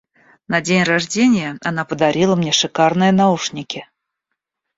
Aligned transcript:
На 0.47 0.61
день 0.61 0.81
рождения 0.81 1.59
она 1.61 1.85
подарила 1.85 2.35
мне 2.35 2.51
шикарные 2.51 3.11
наушники. 3.11 3.87